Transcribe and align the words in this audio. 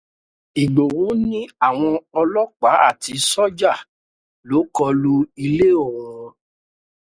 Ìgbòho 0.61 1.03
ní 1.29 1.39
àwọn 1.67 1.93
ọlọ́pàá 2.19 2.77
àti 2.87 3.11
ṣọ́jà 3.29 3.73
ló 4.49 4.57
kọlu 4.75 5.13
ilé 5.43 5.67
òun. 5.85 6.29